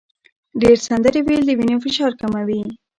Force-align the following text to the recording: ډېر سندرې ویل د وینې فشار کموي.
ډېر 0.61 0.77
سندرې 0.87 1.21
ویل 1.23 1.43
د 1.45 1.49
وینې 1.59 1.75
فشار 1.83 2.11
کموي. 2.21 2.61